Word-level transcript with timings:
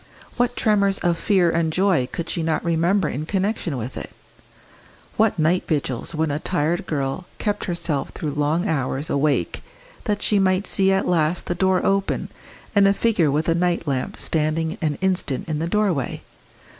What 0.35 0.55
tremors 0.55 0.97
of 1.03 1.15
fear 1.19 1.51
and 1.51 1.71
joy 1.71 2.07
could 2.11 2.27
she 2.27 2.41
not 2.41 2.65
remember 2.65 3.07
in 3.07 3.27
connection 3.27 3.77
with 3.77 3.95
it? 3.97 4.09
what 5.15 5.37
night 5.37 5.65
vigils 5.67 6.15
when 6.15 6.31
a 6.31 6.39
tired 6.39 6.87
girl 6.87 7.27
kept 7.37 7.65
herself 7.65 8.09
through 8.09 8.31
long 8.31 8.67
hours 8.67 9.11
awake 9.11 9.61
that 10.05 10.23
she 10.23 10.39
might 10.39 10.65
see 10.65 10.91
at 10.91 11.07
last 11.07 11.45
the 11.45 11.53
door 11.53 11.85
open 11.85 12.29
and 12.75 12.87
a 12.87 12.95
figure 12.95 13.29
with 13.29 13.47
a 13.47 13.53
night 13.53 13.85
lamp 13.87 14.17
standing 14.17 14.75
an 14.81 14.97
instant 15.01 15.47
in 15.47 15.59
the 15.59 15.67
doorway? 15.69 16.23